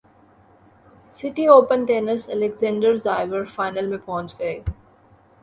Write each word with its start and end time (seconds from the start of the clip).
city 1.11 1.45
open 1.47 1.85
tennis Alexander 1.85 2.97
زایور 2.97 3.43
final 3.55 3.87
میں 3.87 3.97
پہنچ 4.05 4.39
گئے 4.39 4.59